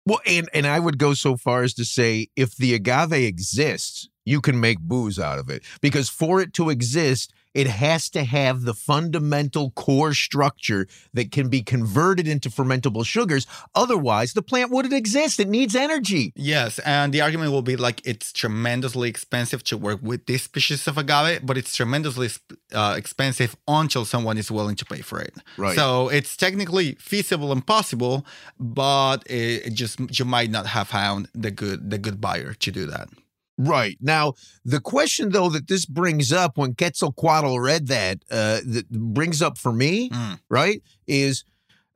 Well, 0.07 0.21
and 0.27 0.49
and 0.53 0.67
I 0.67 0.79
would 0.85 0.99
go 0.99 1.15
so 1.15 1.37
far 1.37 1.63
as 1.63 1.73
to 1.75 1.85
say 1.85 2.29
if 2.37 2.51
the 2.57 2.75
agave 2.75 3.13
exists, 3.33 4.09
you 4.27 4.41
can 4.47 4.61
make 4.61 4.79
booze 4.81 5.19
out 5.19 5.39
of 5.39 5.49
it 5.49 5.63
because 5.81 6.09
for 6.11 6.41
it 6.43 6.53
to 6.55 6.69
exist, 6.71 7.33
it 7.55 7.69
has 7.69 8.11
to 8.11 8.25
have 8.25 8.63
the 8.63 8.75
fundamental 8.75 9.71
core 9.71 10.13
structure 10.13 10.87
that 11.13 11.31
can 11.31 11.49
be 11.49 11.63
converted 11.63 12.27
into 12.27 12.51
fermentable 12.51 13.07
sugars. 13.07 13.47
Otherwise, 13.75 14.33
the 14.33 14.43
plant 14.43 14.71
wouldn't 14.71 14.95
exist. 14.95 15.41
It 15.41 15.49
needs 15.49 15.75
energy. 15.75 16.33
Yes, 16.37 16.79
and 16.81 17.13
the 17.13 17.21
argument 17.21 17.53
will 17.53 17.63
be 17.63 17.77
like 17.77 18.05
it's 18.05 18.33
tremendously 18.33 19.09
expensive 19.09 19.63
to 19.65 19.79
work 19.79 20.01
with 20.03 20.27
this 20.27 20.43
species 20.43 20.87
of 20.87 20.99
agave, 20.99 21.47
but 21.47 21.57
it's 21.57 21.75
tremendously 21.75 22.29
uh, 22.73 22.95
expensive 22.97 23.57
until 23.69 24.05
someone 24.05 24.37
is 24.37 24.51
willing 24.51 24.77
to 24.77 24.85
pay 24.85 25.01
for 25.01 25.21
it. 25.21 25.35
Right. 25.57 25.77
So 25.77 26.09
it's 26.09 26.37
technically 26.37 26.97
feasible 26.97 27.53
and 27.53 27.65
possible, 27.65 28.27
but 28.59 29.25
it, 29.27 29.67
it 29.67 29.75
just 29.75 30.19
you 30.19 30.25
might 30.25 30.51
not 30.51 30.67
have 30.67 30.89
found 30.89 31.29
the 31.35 31.51
good 31.51 31.91
the 31.91 31.99
good 31.99 32.21
buyer 32.21 32.55
to 32.55 32.71
do 32.73 32.87
that. 32.87 33.09
Right. 33.57 33.97
Now, 34.01 34.35
the 34.65 34.81
question 34.81 35.31
though 35.31 35.49
that 35.51 35.69
this 35.69 35.87
brings 35.87 36.33
up 36.33 36.59
when 36.59 36.75
Quetzalcoatl 36.75 37.61
read 37.61 37.87
that, 37.87 38.19
uh, 38.31 38.61
that 38.65 38.89
brings 38.91 39.41
up 39.43 39.59
for 39.59 39.73
me, 39.73 40.11
Mm. 40.11 40.41
right, 40.49 40.83
is 41.07 41.45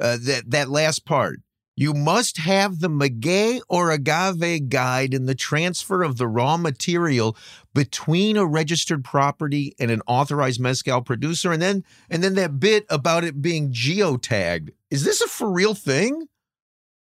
uh, 0.00 0.17
that 0.23 0.45
that 0.50 0.69
last 0.71 1.05
part. 1.05 1.41
You 1.75 1.95
must 1.95 2.38
have 2.38 2.81
the 2.81 2.88
maguey 2.88 3.61
or 3.69 3.93
agave 3.93 4.69
guide 4.69 5.15
in 5.15 5.27
the 5.27 5.35
transfer 5.35 6.03
of 6.03 6.17
the 6.17 6.27
raw 6.27 6.57
material 6.57 7.37
between 7.73 8.37
a 8.37 8.45
registered 8.45 9.05
property 9.05 9.75
and 9.79 9.88
an 9.91 10.03
authorized 10.09 10.61
mezcal 10.61 11.03
producer, 11.03 11.53
and 11.53 11.62
then 11.62 11.85
and 12.11 12.23
then 12.23 12.35
that 12.35 12.59
bit 12.61 12.85
about 12.91 13.23
it 13.25 13.41
being 13.43 13.73
geotagged. 13.73 14.71
Is 14.91 15.05
this 15.05 15.21
a 15.21 15.29
for 15.29 15.50
real 15.50 15.75
thing? 15.75 16.27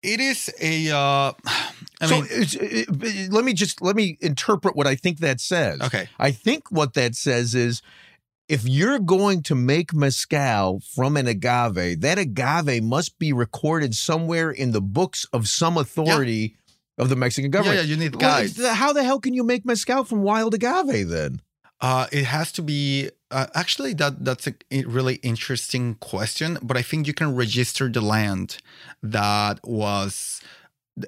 It 0.03 0.21
is 0.21 0.51
a. 0.61 0.91
Uh, 0.91 1.33
I 2.01 2.07
so 2.07 2.15
mean, 2.17 2.27
it, 2.31 2.55
it- 3.03 3.33
let 3.33 3.45
me 3.45 3.53
just 3.53 3.83
let 3.83 3.97
me 3.97 4.17
interpret 4.21 4.75
what 4.77 4.87
I 4.87 4.95
think 4.97 5.19
that 5.19 5.41
says. 5.41 5.81
okay. 5.83 6.09
I 6.19 6.31
think 6.31 6.71
what 6.71 6.95
that 6.95 7.15
says 7.15 7.55
is 7.55 7.83
if 8.49 8.67
you're 8.67 8.99
going 8.99 9.43
to 9.45 9.55
make 9.55 9.95
mezcal 9.95 10.81
from 10.81 11.17
an 11.17 11.27
agave, 11.29 12.01
that 12.01 12.19
agave 12.19 12.83
must 12.83 13.19
be 13.19 13.33
recorded 13.33 13.95
somewhere 13.95 14.51
in 14.51 14.73
the 14.73 14.81
books 14.81 15.25
of 15.33 15.49
some 15.49 15.77
authority 15.79 16.57
of 16.99 17.09
the 17.09 17.17
Mexican 17.17 17.51
government. 17.51 17.77
yeah, 17.77 17.83
yeah 17.85 17.89
you 17.89 17.97
need 17.97 18.17
Well, 18.17 18.21
guides. 18.41 18.65
How 18.67 18.93
the 18.93 19.05
hell 19.05 19.21
can 19.21 19.35
you 19.35 19.45
make 19.45 19.65
mezcal 19.65 20.05
from 20.05 20.23
wild 20.23 20.55
agave 20.55 21.09
then? 21.09 21.41
Uh, 21.81 22.07
it 22.13 22.25
has 22.25 22.53
to 22.53 22.61
be 22.63 23.09
uh, 23.31 23.47
actually 23.55 23.95
that 23.95 24.23
that's 24.25 24.47
a 24.49 24.85
really 24.85 25.15
interesting 25.23 25.95
question, 25.95 26.59
but 26.61 26.77
I 26.77 26.83
think 26.83 27.07
you 27.07 27.15
can 27.15 27.35
register 27.37 27.89
the 27.89 28.01
land 28.03 28.59
that 29.03 29.61
was 29.65 30.43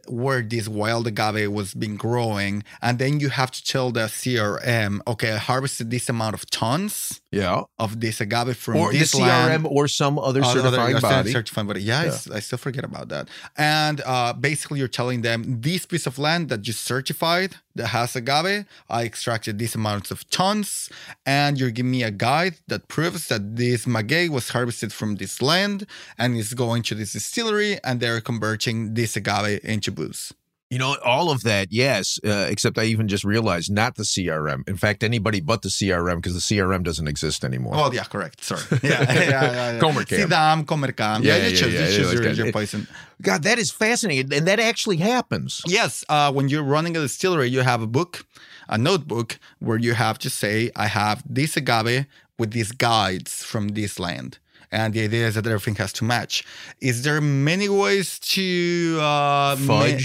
where 0.08 0.42
this 0.42 0.68
wild 0.68 1.06
agave 1.06 1.50
was 1.50 1.74
being 1.74 1.96
growing, 1.96 2.62
and 2.80 2.98
then 2.98 3.20
you 3.20 3.28
have 3.30 3.50
to 3.50 3.62
tell 3.64 3.90
the 3.92 4.08
CRM, 4.08 5.00
okay, 5.06 5.32
I 5.32 5.36
harvested 5.38 5.90
this 5.90 6.08
amount 6.08 6.34
of 6.34 6.48
tons 6.50 7.20
Yeah. 7.30 7.62
of 7.78 8.00
this 8.00 8.20
agave 8.20 8.56
from 8.56 8.76
Or 8.76 8.92
the 8.92 9.04
CRM 9.04 9.62
land. 9.62 9.66
or 9.70 9.88
some 9.88 10.18
other 10.18 10.42
Uh, 10.42 10.52
certifying 10.52 10.96
other- 10.96 11.00
body. 11.08 11.32
certifying 11.32 11.66
body. 11.66 11.82
Yeah, 11.82 12.00
I 12.00 12.06
s- 12.06 12.30
I, 12.30 12.40
still 12.40 12.58
forget 12.58 12.84
about 12.84 13.08
that. 13.08 13.28
And 13.56 14.00
uh, 14.04 14.32
basically, 14.34 14.78
you're 14.80 14.88
telling 15.00 15.22
them 15.22 15.60
this 15.60 15.86
piece 15.86 16.06
of 16.06 16.18
land 16.18 16.48
that 16.50 16.66
you 16.66 16.72
certified 16.72 17.56
that 17.74 17.88
has 17.88 18.16
agave, 18.16 18.64
I 18.88 19.04
extracted 19.04 19.58
these 19.58 19.74
amounts 19.74 20.10
of 20.10 20.28
tons, 20.30 20.90
and 21.24 21.58
you're 21.58 21.70
giving 21.70 21.90
me 21.90 22.02
a 22.02 22.10
guide 22.10 22.56
that 22.68 22.88
proves 22.88 23.28
that 23.28 23.56
this 23.56 23.86
maguey 23.86 24.28
was 24.28 24.50
harvested 24.50 24.92
from 24.92 25.16
this 25.16 25.40
land 25.40 25.86
and 26.18 26.36
is 26.36 26.54
going 26.54 26.82
to 26.84 26.94
this 26.94 27.12
distillery, 27.12 27.78
and 27.84 28.00
they're 28.00 28.20
converting 28.20 28.94
this 28.94 29.16
agave 29.16 29.60
into 29.64 29.90
booze. 29.90 30.32
You 30.72 30.78
know, 30.78 30.96
all 31.04 31.30
of 31.30 31.42
that, 31.42 31.66
yes, 31.70 32.18
uh, 32.24 32.46
except 32.48 32.78
I 32.78 32.84
even 32.84 33.06
just 33.06 33.24
realized 33.24 33.70
not 33.70 33.96
the 33.96 34.04
CRM. 34.04 34.66
In 34.66 34.78
fact, 34.78 35.04
anybody 35.04 35.40
but 35.42 35.60
the 35.60 35.68
CRM 35.68 36.16
because 36.16 36.32
the 36.32 36.40
CRM 36.40 36.82
doesn't 36.82 37.06
exist 37.06 37.44
anymore. 37.44 37.74
Oh, 37.76 37.92
yeah, 37.92 38.04
correct. 38.04 38.42
Sorry. 38.42 38.62
Yeah, 38.82 39.02
yeah, 39.02 39.12
yeah. 39.12 39.72
yeah. 39.72 39.78
Comercam. 39.80 40.18
CIDAM, 40.18 40.66
Comercam. 40.66 41.22
Yeah, 41.22 41.36
Yeah, 41.36 41.36
you 41.36 41.50
yeah, 41.50 41.60
choose, 41.60 41.74
yeah, 41.74 41.80
you 41.80 41.86
yeah, 41.90 41.96
choose 41.98 42.12
your, 42.14 42.32
your 42.46 42.52
poison. 42.52 42.86
God, 43.20 43.42
that 43.42 43.58
is 43.58 43.70
fascinating. 43.70 44.32
And 44.32 44.48
that 44.48 44.60
actually 44.60 44.96
happens. 44.96 45.60
Yes, 45.66 46.06
uh, 46.08 46.32
when 46.32 46.48
you're 46.48 46.64
running 46.76 46.96
a 46.96 47.00
distillery, 47.00 47.48
you 47.50 47.60
have 47.60 47.82
a 47.82 47.86
book, 47.86 48.24
a 48.66 48.78
notebook 48.78 49.38
where 49.58 49.76
you 49.76 49.92
have 49.92 50.18
to 50.20 50.30
say, 50.30 50.70
I 50.74 50.86
have 50.86 51.22
this 51.28 51.54
agave 51.54 52.06
with 52.38 52.52
these 52.52 52.72
guides 52.72 53.44
from 53.44 53.68
this 53.78 53.98
land. 53.98 54.38
And 54.70 54.94
the 54.94 55.04
idea 55.04 55.26
is 55.26 55.34
that 55.34 55.46
everything 55.46 55.74
has 55.74 55.92
to 55.98 56.04
match. 56.04 56.44
Is 56.80 57.02
there 57.02 57.20
many 57.20 57.68
ways 57.68 58.18
to 58.20 58.98
uh, 59.02 59.56
ma- 59.60 59.98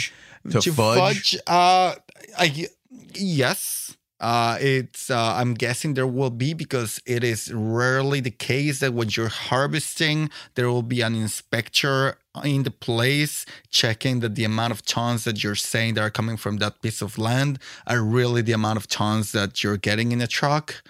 Fudge. 0.50 0.64
To 0.64 0.74
fudge? 0.74 1.38
Uh, 1.48 1.96
I, 2.38 2.68
yes. 3.14 3.98
Uh, 4.20 4.58
it's 4.60 5.12
uh, 5.12 5.34
I'm 5.36 5.54
guessing 5.54 5.94
there 5.94 6.08
will 6.08 6.32
be 6.32 6.56
because 6.56 7.00
it 7.06 7.24
is 7.24 7.54
rarely 7.54 8.20
the 8.20 8.32
case 8.32 8.80
that 8.80 8.94
when 8.94 9.10
you're 9.12 9.28
harvesting, 9.28 10.32
there 10.56 10.70
will 10.70 10.82
be 10.82 11.02
an 11.02 11.14
inspector 11.14 12.18
in 12.44 12.64
the 12.64 12.72
place 12.72 13.46
checking 13.70 14.22
that 14.22 14.34
the 14.34 14.44
amount 14.44 14.72
of 14.72 14.84
tons 14.84 15.24
that 15.26 15.44
you're 15.44 15.56
saying 15.56 15.94
that 15.94 16.02
are 16.02 16.10
coming 16.10 16.36
from 16.36 16.58
that 16.58 16.82
piece 16.82 17.04
of 17.04 17.20
land 17.20 17.60
are 17.86 18.02
really 18.02 18.42
the 18.42 18.54
amount 18.54 18.78
of 18.78 18.88
tons 18.88 19.34
that 19.34 19.64
you're 19.64 19.78
getting 19.78 20.12
in 20.12 20.20
a 20.20 20.28
truck. 20.28 20.82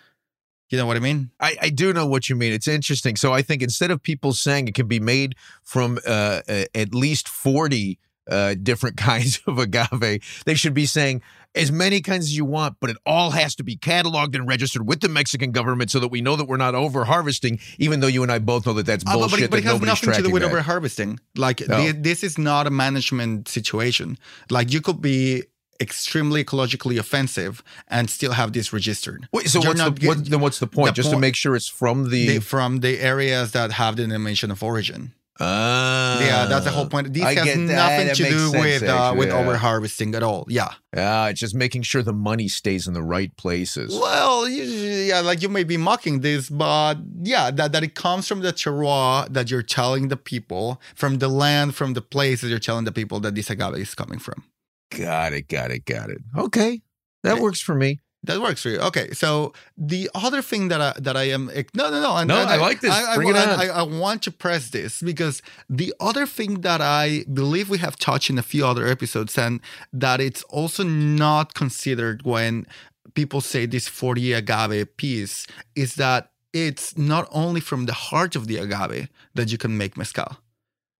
You 0.70 0.78
know 0.78 0.86
what 0.86 0.98
I 0.98 1.02
mean? 1.02 1.32
I, 1.40 1.56
I 1.62 1.70
do 1.70 1.94
know 1.94 2.06
what 2.06 2.30
you 2.30 2.36
mean. 2.36 2.54
It's 2.54 2.68
interesting. 2.68 3.16
So 3.16 3.34
I 3.34 3.42
think 3.42 3.62
instead 3.62 3.92
of 3.92 4.04
people 4.04 4.34
saying 4.34 4.68
it 4.68 4.76
can 4.76 4.88
be 4.88 5.00
made 5.00 5.36
from 5.64 6.00
uh, 6.06 6.42
at 6.48 6.94
least 6.94 7.28
40 7.28 8.00
uh, 8.30 8.56
different 8.62 8.98
kinds 9.12 9.42
of 9.48 9.58
agave. 9.60 10.44
They 10.46 10.56
should 10.56 10.74
be 10.74 10.86
saying 10.86 11.22
as 11.56 11.72
many 11.72 12.02
kinds 12.02 12.26
as 12.26 12.38
you 12.38 12.46
want, 12.46 12.78
but 12.80 12.90
it 12.92 12.98
all 13.06 13.32
has 13.32 13.56
to 13.56 13.64
be 13.64 13.76
cataloged 13.76 14.36
and 14.36 14.48
registered 14.48 14.86
with 14.88 15.00
the 15.02 15.10
Mexican 15.10 15.52
government 15.52 15.90
so 15.90 16.00
that 16.00 16.10
we 16.10 16.22
know 16.22 16.36
that 16.36 16.46
we're 16.46 16.58
not 16.58 16.76
over 16.76 17.06
harvesting, 17.06 17.60
even 17.80 18.00
though 18.00 18.08
you 18.08 18.22
and 18.22 18.32
I 18.32 18.38
both 18.40 18.66
know 18.68 18.74
that 18.74 18.86
that's 18.86 19.04
Uh, 19.08 19.14
but- 19.14 19.18
bullshit. 19.30 19.32
but, 19.32 19.44
it, 19.44 19.50
but 19.52 19.58
it 19.60 19.64
that 19.64 19.70
has 19.72 19.82
nothing 20.04 20.14
to 20.24 20.28
do 20.28 20.34
with 20.34 20.44
over 20.44 20.62
harvesting. 20.62 21.20
Like 21.36 21.68
No. 21.68 21.78
thi- 21.78 21.92
this 21.94 22.24
is 22.24 22.38
not 22.38 22.68
a 22.68 22.70
management 22.70 23.48
situation. 23.48 24.18
Like 24.52 24.72
you 24.72 24.82
could 24.82 25.02
be 25.02 25.44
extremely 25.80 26.44
ecologically 26.44 26.98
offensive 27.00 27.64
and 27.88 28.10
still 28.10 28.32
have 28.34 28.52
this 28.54 28.74
registered. 28.74 29.28
Wait, 29.32 29.48
so 29.50 29.60
You're 29.62 29.74
what's 29.76 30.00
the, 30.00 30.08
what, 30.08 30.26
then 30.26 30.40
what's 30.42 30.60
the 30.60 30.68
point? 30.68 30.88
the 30.96 31.02
Just 31.02 31.12
to 31.12 31.20
make 31.20 31.36
sure 31.36 31.56
it's 31.56 31.68
from 31.68 32.10
the. 32.10 32.28
they- 32.28 32.40
from 32.40 32.80
the 32.80 33.00
areas 33.00 33.52
that 33.54 33.72
have 33.74 33.96
the 33.96 34.04
denomination 34.04 34.52
of 34.52 34.62
origin. 34.64 35.14
Ah, 35.40 36.20
yeah, 36.20 36.46
that's 36.46 36.66
the 36.66 36.72
whole 36.72 36.88
point. 36.88 37.14
This 37.14 37.24
I 37.24 37.34
has 37.34 37.46
that. 37.46 37.58
nothing 37.58 38.08
That 38.08 38.16
to 38.16 38.24
do 38.24 38.40
sense, 38.50 38.82
with 38.82 38.84
uh, 38.90 39.14
with 39.18 39.30
yeah. 39.30 39.36
over 39.38 39.58
harvesting 39.58 40.16
at 40.16 40.24
all. 40.24 40.46
Yeah. 40.50 40.74
Yeah, 40.96 41.28
it's 41.28 41.40
just 41.40 41.54
making 41.54 41.84
sure 41.84 42.02
the 42.02 42.14
money 42.14 42.48
stays 42.48 42.88
in 42.88 42.94
the 42.94 43.04
right 43.04 43.36
places. 43.38 43.94
Well, 43.94 44.50
you, 44.50 44.64
yeah, 44.64 45.20
like 45.20 45.42
you 45.44 45.50
may 45.50 45.64
be 45.64 45.78
mocking 45.78 46.22
this, 46.22 46.50
but 46.50 46.96
yeah, 47.22 47.52
that, 47.52 47.72
that 47.74 47.84
it 47.84 47.94
comes 47.94 48.28
from 48.28 48.40
the 48.40 48.52
terroir 48.52 49.28
that 49.32 49.52
you're 49.52 49.62
telling 49.62 50.08
the 50.08 50.18
people, 50.18 50.82
from 50.96 51.20
the 51.20 51.28
land, 51.28 51.76
from 51.76 51.94
the 51.94 52.02
place 52.02 52.42
that 52.42 52.48
you're 52.48 52.58
telling 52.60 52.86
the 52.86 52.92
people 52.92 53.20
that 53.20 53.36
this 53.36 53.50
agave 53.52 53.76
is 53.78 53.94
coming 53.94 54.18
from. 54.18 54.44
Got 54.90 55.34
it, 55.34 55.48
got 55.50 55.70
it, 55.70 55.86
got 55.86 56.10
it. 56.10 56.20
Okay, 56.36 56.82
that 57.24 57.34
Okay. 57.34 57.42
works 57.42 57.60
for 57.62 57.76
me. 57.76 58.00
That 58.28 58.40
works 58.42 58.62
for 58.64 58.70
you. 58.70 58.80
Okay, 58.90 59.08
so 59.12 59.54
the 59.78 60.10
other 60.14 60.42
thing 60.42 60.68
that 60.72 60.82
I 60.82 60.94
that 61.00 61.16
I 61.18 61.26
am 61.36 61.46
no 61.74 61.90
no 61.90 62.00
no 62.08 62.16
and- 62.18 62.28
No, 62.28 62.38
and 62.42 62.50
I 62.50 62.58
like 62.58 62.80
this. 62.82 62.94
I, 62.94 63.16
Bring 63.16 63.30
it 63.30 63.36
on. 63.38 63.50
I, 63.60 63.68
I 63.82 63.84
want 63.84 64.22
to 64.24 64.32
press 64.32 64.70
this 64.70 65.02
because 65.02 65.42
the 65.70 65.94
other 66.00 66.26
thing 66.26 66.62
that 66.62 66.82
I 66.82 67.26
believe 67.42 67.70
we 67.70 67.80
have 67.80 67.96
touched 67.98 68.30
in 68.30 68.38
a 68.38 68.44
few 68.52 68.66
other 68.66 68.86
episodes 68.88 69.38
and 69.38 69.60
that 69.92 70.20
it's 70.28 70.44
also 70.44 70.84
not 70.84 71.54
considered 71.54 72.24
when 72.24 72.66
people 73.14 73.42
say 73.42 73.66
this 73.66 73.88
40 73.88 74.34
agave 74.34 74.96
piece 74.98 75.48
is 75.76 75.96
that 75.96 76.32
it's 76.54 76.98
not 76.98 77.28
only 77.32 77.62
from 77.62 77.86
the 77.86 77.94
heart 77.94 78.36
of 78.36 78.48
the 78.48 78.58
agave 78.58 79.08
that 79.36 79.52
you 79.52 79.58
can 79.58 79.78
make 79.78 79.98
mezcal. 79.98 80.38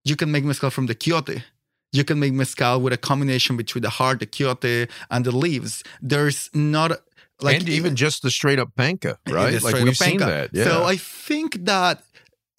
You 0.04 0.16
can 0.16 0.30
make 0.30 0.44
mezcal 0.44 0.70
from 0.70 0.86
the 0.86 0.94
quiote. 0.94 1.42
You 1.92 2.04
can 2.04 2.18
make 2.20 2.32
mezcal 2.34 2.80
with 2.82 2.92
a 2.92 2.98
combination 2.98 3.56
between 3.56 3.82
the 3.82 3.90
heart, 3.98 4.20
the 4.20 4.26
quiote, 4.26 4.88
and 5.10 5.24
the 5.24 5.34
leaves. 5.34 5.82
There's 6.02 6.50
not 6.54 6.90
like 7.40 7.60
and 7.60 7.68
even 7.68 7.96
just 7.96 8.22
the 8.22 8.30
straight 8.30 8.58
up 8.58 8.70
penca, 8.76 9.16
right? 9.28 9.62
Like 9.62 9.76
we've 9.76 9.96
seen 9.96 10.18
that. 10.18 10.50
Yeah. 10.52 10.64
So 10.64 10.84
I 10.84 10.96
think 10.96 11.64
that 11.64 12.02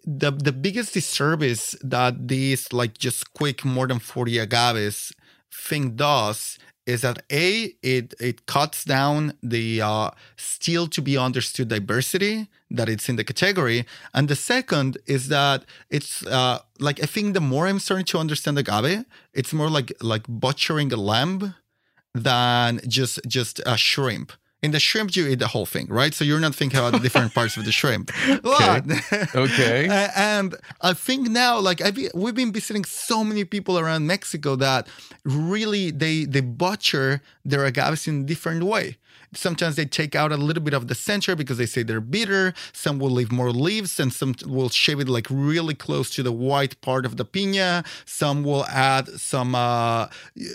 the 0.06 0.32
the 0.32 0.52
biggest 0.52 0.94
disservice 0.94 1.76
that 1.82 2.28
this 2.28 2.74
like 2.74 2.98
just 2.98 3.34
quick 3.34 3.66
more 3.66 3.88
than 3.88 4.00
40 4.00 4.40
agaves 4.40 5.14
thing 5.52 5.96
does 5.96 6.58
is 6.86 7.02
that 7.02 7.22
a 7.32 7.76
it 7.84 8.14
it 8.20 8.46
cuts 8.46 8.84
down 8.84 9.34
the 9.44 9.82
uh, 9.82 10.10
still 10.38 10.88
to 10.88 11.02
be 11.02 11.18
understood 11.18 11.68
diversity 11.68 12.48
that 12.72 12.90
it's 12.90 13.08
in 13.10 13.16
the 13.16 13.24
category 13.24 13.86
and 14.14 14.28
the 14.28 14.36
second 14.36 14.98
is 15.06 15.28
that 15.28 15.66
it's 15.90 16.26
uh, 16.26 16.60
like 16.80 17.02
i 17.04 17.06
think 17.06 17.34
the 17.34 17.42
more 17.42 17.68
i'm 17.68 17.80
starting 17.80 18.06
to 18.06 18.18
understand 18.18 18.58
agave 18.58 19.06
it's 19.34 19.54
more 19.54 19.70
like 19.70 19.92
like 20.02 20.26
butchering 20.28 20.92
a 20.92 20.98
lamb 21.12 21.56
than 22.16 22.80
just 22.88 23.20
just 23.28 23.62
a 23.66 23.78
shrimp 23.78 24.32
in 24.62 24.72
the 24.72 24.80
shrimp 24.80 25.16
you 25.16 25.26
eat 25.28 25.40
the 25.40 25.48
whole 25.48 25.66
thing 25.66 25.88
right 25.90 26.14
so 26.14 26.24
you're 26.26 26.40
not 26.48 26.54
thinking 26.54 26.80
about 26.80 26.92
the 26.92 27.00
different 27.00 27.34
parts 27.34 27.56
of 27.58 27.64
the 27.66 27.72
shrimp 27.72 28.12
But- 28.44 28.86
Okay. 29.36 29.88
a- 30.00 30.12
and 30.18 30.56
I 30.82 30.94
think 30.94 31.30
now, 31.30 31.60
like 31.60 31.80
I've 31.82 31.98
we've 32.14 32.36
been 32.36 32.52
visiting 32.52 32.84
so 32.86 33.24
many 33.24 33.46
people 33.46 33.80
around 33.80 34.06
Mexico 34.08 34.56
that 34.58 34.88
really 35.24 35.92
they 35.92 36.26
they 36.26 36.42
butcher 36.42 37.22
their 37.46 37.64
agaves 37.66 38.08
in 38.08 38.22
a 38.22 38.26
different 38.26 38.64
way. 38.64 38.98
Sometimes 39.34 39.76
they 39.76 39.86
take 39.86 40.16
out 40.16 40.32
a 40.32 40.38
little 40.38 40.64
bit 40.64 40.74
of 40.74 40.88
the 40.88 40.96
center 40.96 41.36
because 41.36 41.58
they 41.58 41.66
say 41.66 41.84
they're 41.84 42.02
bitter. 42.02 42.54
Some 42.74 43.00
will 43.00 43.12
leave 43.12 43.32
more 43.32 43.52
leaves, 43.52 44.00
and 44.00 44.12
some 44.12 44.36
will 44.46 44.70
shave 44.70 45.00
it 45.00 45.10
like 45.10 45.28
really 45.30 45.76
close 45.76 46.10
to 46.12 46.24
the 46.24 46.32
white 46.32 46.80
part 46.82 47.06
of 47.06 47.18
the 47.18 47.26
piña. 47.26 47.86
Some 48.06 48.44
will 48.44 48.66
add 48.66 49.08
some 49.20 49.56
uh, 49.56 50.08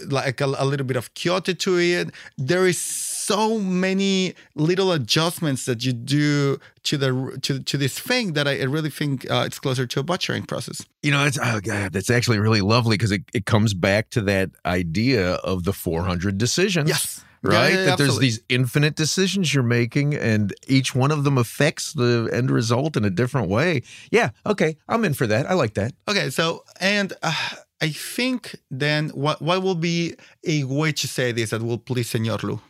like 0.09 0.41
a, 0.41 0.47
a 0.47 0.65
little 0.65 0.87
bit 0.87 0.97
of 0.97 1.15
quiote 1.15 1.59
to 1.59 1.79
it. 1.79 2.11
There 2.37 2.67
is 2.67 2.81
so 3.25 3.59
many 3.59 4.35
little 4.55 4.93
adjustments 4.93 5.65
that 5.65 5.85
you 5.85 5.93
do 5.93 6.59
to 6.83 6.97
the 6.99 7.39
to 7.43 7.61
to 7.63 7.77
this 7.79 7.99
thing 7.99 8.35
that 8.35 8.47
I 8.47 8.63
really 8.65 8.91
think 8.91 9.31
uh, 9.31 9.45
it's 9.47 9.59
closer 9.59 9.87
to 9.87 10.01
a 10.01 10.03
butchering 10.03 10.45
process. 10.45 10.85
You 11.03 11.11
know, 11.13 11.25
that's 11.25 11.39
oh 11.43 11.61
god, 11.61 11.93
that's 11.93 12.11
actually 12.11 12.39
really 12.39 12.61
lovely 12.61 12.97
because 12.97 13.13
it, 13.13 13.23
it 13.33 13.47
comes 13.47 13.73
back 13.73 14.11
to 14.11 14.21
that 14.23 14.51
idea 14.67 15.35
of 15.37 15.65
the 15.65 15.73
400 15.73 16.37
decisions. 16.39 16.89
Yes. 16.89 17.25
Right? 17.45 17.73
yeah, 17.73 17.79
yeah, 17.79 17.85
that 17.87 17.99
there's 17.99 18.19
these 18.19 18.41
infinite 18.49 18.97
decisions 18.97 19.53
you're 19.53 19.63
making, 19.63 20.15
and 20.15 20.53
each 20.67 20.95
one 20.95 21.11
of 21.11 21.25
them 21.25 21.37
affects 21.39 21.93
the 21.93 22.31
end 22.33 22.51
result 22.51 22.97
in 22.97 23.05
a 23.05 23.11
different 23.11 23.49
way. 23.49 23.83
Yeah. 24.11 24.31
Okay. 24.47 24.77
I'm 24.89 25.05
in 25.05 25.13
for 25.15 25.27
that. 25.27 25.51
I 25.51 25.55
like 25.55 25.75
that. 25.75 25.93
Okay, 26.09 26.31
so 26.31 26.65
and 26.81 27.13
uh, 27.23 27.35
I 27.83 27.91
think 27.91 28.57
then 28.71 29.11
what 29.11 29.43
what 29.43 29.63
will 29.63 29.75
be 29.75 30.15
a 30.47 30.65
way 30.65 30.93
to 30.93 31.07
say 31.07 31.33
this 31.33 31.51
that 31.51 31.63
will 31.63 31.79
please 31.79 32.09
Senor 32.11 32.39
Lou? 32.43 32.61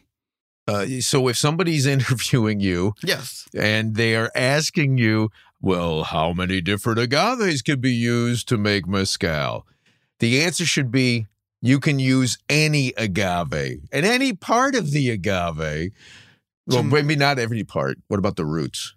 Uh, 0.67 0.87
so 1.01 1.29
if 1.29 1.37
somebody's 1.37 1.87
interviewing 1.97 2.59
you 2.59 2.95
Yes. 3.05 3.47
and 3.55 3.95
they 3.97 4.17
are 4.17 4.31
asking 4.35 4.99
you, 4.99 5.31
well, 5.61 6.05
how 6.05 6.33
many 6.33 6.61
different 6.63 6.99
agaves 6.99 7.63
could 7.63 7.81
be 7.81 7.93
used 7.93 8.49
to 8.49 8.57
make 8.57 8.87
mezcal? 8.89 9.67
The 10.21 10.43
answer 10.43 10.65
should 10.65 10.91
be 10.91 11.27
you 11.65 11.81
can 11.81 11.99
use 11.99 12.37
any 12.51 12.93
agave 12.99 13.81
and 13.91 14.05
any 14.05 14.35
part 14.35 14.75
of 14.75 14.91
the 14.91 15.09
agave. 15.09 15.93
Well, 16.67 16.83
maybe 16.83 17.17
not 17.17 17.39
every 17.39 17.65
part. 17.65 17.97
What 18.09 18.19
about 18.19 18.37
the 18.37 18.45
roots? 18.45 18.95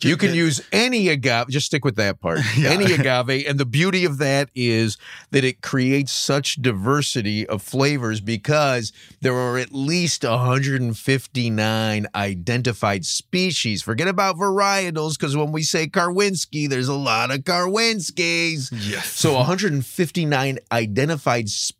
You 0.00 0.16
can 0.16 0.32
use 0.32 0.60
any 0.70 1.08
agave, 1.08 1.48
just 1.48 1.66
stick 1.66 1.84
with 1.84 1.96
that 1.96 2.20
part. 2.20 2.40
Yeah. 2.56 2.70
Any 2.70 2.92
agave. 2.92 3.46
And 3.46 3.58
the 3.58 3.66
beauty 3.66 4.04
of 4.04 4.18
that 4.18 4.50
is 4.54 4.96
that 5.30 5.44
it 5.44 5.60
creates 5.60 6.10
such 6.10 6.60
diversity 6.60 7.46
of 7.46 7.62
flavors 7.62 8.20
because 8.20 8.92
there 9.20 9.34
are 9.34 9.58
at 9.58 9.72
least 9.72 10.24
159 10.24 12.06
identified 12.14 13.04
species. 13.04 13.82
Forget 13.82 14.08
about 14.08 14.36
varietals 14.36 15.18
because 15.18 15.36
when 15.36 15.52
we 15.52 15.62
say 15.62 15.86
Karwinski, 15.86 16.68
there's 16.68 16.88
a 16.88 16.94
lot 16.94 17.30
of 17.30 17.38
Karwinskis. 17.40 18.70
Yes. 18.72 19.06
So 19.06 19.34
159 19.34 20.58
identified 20.72 21.48
species 21.48 21.77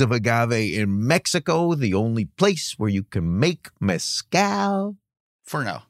of 0.00 0.12
agave 0.12 0.78
in 0.80 1.06
Mexico, 1.06 1.74
the 1.74 1.94
only 1.94 2.26
place 2.26 2.74
where 2.78 2.90
you 2.90 3.02
can 3.02 3.38
make 3.38 3.68
mezcal. 3.80 4.96
for 5.44 5.64
now. 5.64 5.84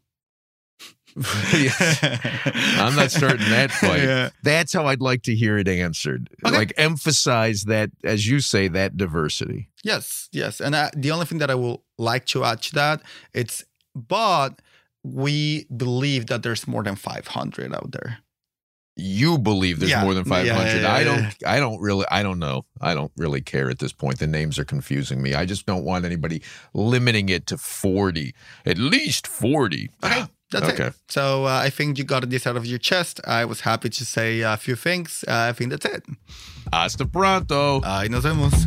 I'm 1.16 2.94
not 2.94 3.10
starting 3.10 3.50
that 3.50 3.70
fight. 3.80 4.02
Yeah. 4.02 4.30
That's 4.42 4.72
how 4.72 4.86
I'd 4.86 5.00
like 5.00 5.22
to 5.24 5.34
hear 5.34 5.58
it 5.58 5.68
answered. 5.68 6.30
Okay. 6.44 6.56
Like 6.56 6.72
emphasize 6.76 7.64
that, 7.64 7.90
as 8.04 8.28
you 8.28 8.40
say, 8.40 8.68
that 8.68 8.96
diversity. 8.96 9.68
Yes, 9.82 10.28
yes. 10.32 10.60
And 10.60 10.76
I, 10.76 10.90
the 10.96 11.10
only 11.10 11.26
thing 11.26 11.38
that 11.38 11.50
I 11.50 11.56
will 11.56 11.82
like 11.98 12.26
to 12.26 12.44
add 12.44 12.62
to 12.62 12.74
that, 12.74 13.02
it's 13.34 13.64
but 13.94 14.62
we 15.02 15.66
believe 15.76 16.26
that 16.26 16.42
there's 16.42 16.68
more 16.68 16.82
than 16.84 16.94
500 16.94 17.74
out 17.74 17.90
there. 17.92 18.18
You 19.00 19.38
believe 19.38 19.78
there's 19.80 19.90
Yeah. 19.90 20.02
more 20.04 20.14
than 20.14 20.24
Yeah, 20.26 20.44
500. 20.56 20.82
yeah, 20.82 20.92
I 20.92 21.04
don't. 21.04 21.34
I 21.46 21.58
don't 21.60 21.80
really. 21.80 22.04
I 22.10 22.22
don't 22.22 22.38
know. 22.38 22.64
I 22.80 22.94
don't 22.94 23.10
really 23.16 23.40
care 23.40 23.70
at 23.70 23.78
this 23.78 23.92
point. 23.92 24.18
The 24.18 24.26
names 24.26 24.58
are 24.58 24.64
confusing 24.64 25.22
me. 25.22 25.34
I 25.34 25.46
just 25.46 25.64
don't 25.66 25.84
want 25.84 26.04
anybody 26.04 26.42
limiting 26.74 27.28
it 27.28 27.46
to 27.46 27.56
40. 27.58 28.34
At 28.66 28.78
least 28.78 29.26
40. 29.26 29.88
Okay, 30.04 30.24
that's 30.50 30.68
Okay. 30.68 30.86
it. 30.88 30.94
So 31.08 31.46
uh, 31.46 31.66
I 31.66 31.70
think 31.70 31.98
you 31.98 32.04
got 32.04 32.28
this 32.28 32.46
out 32.46 32.56
of 32.56 32.64
your 32.66 32.78
chest. 32.78 33.20
I 33.26 33.44
was 33.44 33.60
happy 33.62 33.88
to 33.88 34.04
say 34.04 34.40
a 34.42 34.56
few 34.56 34.76
things. 34.76 35.24
Uh, 35.26 35.48
I 35.50 35.52
think 35.52 35.70
that's 35.70 35.86
it. 35.86 36.04
Hasta 36.72 37.06
pronto. 37.06 37.80
Ahí 37.80 38.08
nos 38.10 38.22
vemos. 38.24 38.66